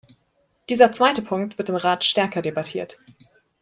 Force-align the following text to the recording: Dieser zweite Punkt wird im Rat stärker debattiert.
Dieser 0.67 0.91
zweite 0.91 1.21
Punkt 1.21 1.59
wird 1.59 1.69
im 1.69 1.75
Rat 1.75 2.03
stärker 2.03 2.41
debattiert. 2.41 2.97